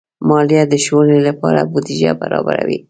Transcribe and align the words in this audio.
مالیه 0.27 0.63
د 0.69 0.73
ښوونې 0.83 1.19
لپاره 1.27 1.67
بودیجه 1.71 2.11
برابروي. 2.21 2.79